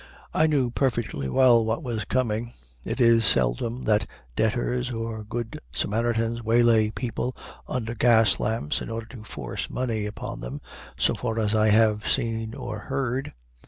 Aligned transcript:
I 0.33 0.47
knew 0.47 0.71
perfectly 0.71 1.29
well 1.29 1.63
what 1.63 1.83
was 1.83 2.05
coming. 2.05 2.53
It 2.83 2.99
is 2.99 3.23
seldom 3.23 3.83
that 3.83 4.07
debtors 4.35 4.89
or 4.89 5.23
good 5.23 5.59
Samaritans 5.71 6.41
waylay 6.41 6.89
people 6.89 7.37
under 7.67 7.93
gaslamps 7.93 8.81
in 8.81 8.89
order 8.89 9.05
to 9.05 9.23
force 9.23 9.69
money 9.69 10.07
upon 10.07 10.39
them, 10.39 10.59
so 10.97 11.13
far 11.13 11.37
as 11.37 11.53
I 11.53 11.67
have 11.67 12.07
seen 12.09 12.55
or 12.55 12.79
heard. 12.79 13.33